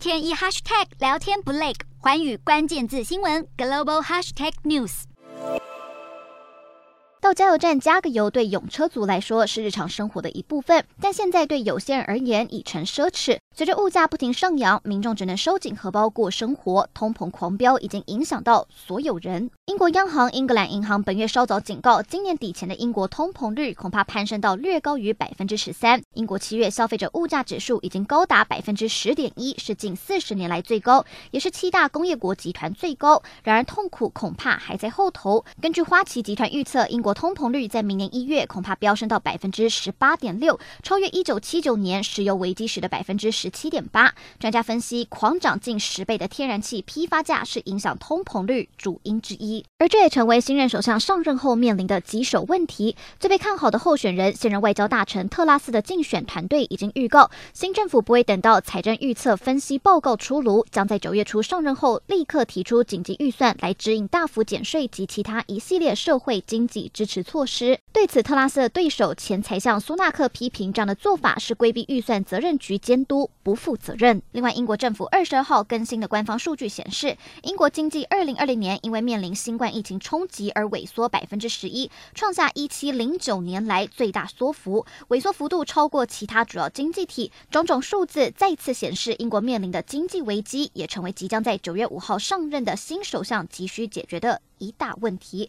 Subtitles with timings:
[0.00, 5.02] 天一 hashtag 聊天不累，环宇关键字新闻 global hashtag news。
[7.20, 13.36] 到加油站加个油，对用车族来说是日常生活的一部分，但现在对有些人而言已成奢侈。
[13.60, 19.50] 随着物价不停上扬，民众只能收紧荷包过生活，通膨狂飙已经影响到所有人。
[19.66, 26.00] 英国央行英格兰银行本月稍早警告，今年底前的英国通膨率恐怕攀升到略高于百分之十三。
[26.14, 33.22] 英国七月消费者物价指数已经高达百分之十点一，是近四十年来最高，也是七大工业国集团最高。
[33.44, 35.44] 然而痛苦恐怕还在后头。
[35.60, 44.14] 根据花旗集团预测，英国通膨率在明年一月恐怕飙升到百分之十八点六，超越一九七九年石油危机时的百分之十七点八。
[44.38, 52.96] 专家分析，狂涨近十倍的天然气批发价是影响通膨率主因之一，而这也成为新任首相上任后面临的棘手问题。
[53.18, 67.78] 最被看好的候选人，现任外交大臣特拉斯的竞选团队已经预告，新政府不会等到财政预测分析报告出炉，将在九月初上任后立刻提出紧急预算来指引大幅减税及其他一系列社会经济支持措施。
[67.92, 74.22] 对此，特拉斯的对手前财相苏纳克批评这样的做法是规避预算责任局监督，不负责任。
[74.32, 87.32] 另外，英国政府二十二号更新的官方数据显示，英国经济二零二零年因为面临新冠疫情冲击而萎缩百分之十一，创下一七零九年来最大缩幅，萎缩幅度超过其他主要经济体。
[87.50, 95.48] 种种数字再次显示，英国面临的经济危机也成为即将在九月五号上任的新首相急需解决的一大问题。